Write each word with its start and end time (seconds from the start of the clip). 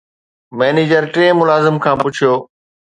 manager 0.59 1.03
ٽئين 1.13 1.33
ملازم 1.43 1.75
کان 1.85 1.95
پڇيو 2.05 2.33